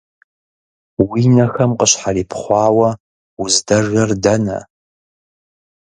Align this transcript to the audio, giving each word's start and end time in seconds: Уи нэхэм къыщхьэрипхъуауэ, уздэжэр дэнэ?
Уи 1.07 1.21
нэхэм 1.35 1.71
къыщхьэрипхъуауэ, 1.79 2.89
уздэжэр 3.41 4.11
дэнэ? 4.23 4.59